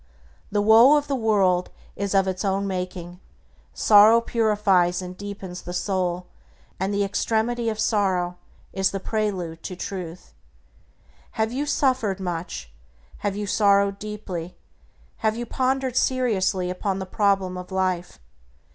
[0.51, 3.19] The woe of the world is of its own making.
[3.71, 6.25] Sorrow purifies and deepens the soul,
[6.79, 8.39] and the extremity of sorrow
[8.73, 10.33] is the prelude to Truth.
[11.33, 12.73] Have you suffered much?
[13.19, 14.57] Have you sorrowed deeply?
[15.17, 18.17] Have you pondered seriously upon the problem of life?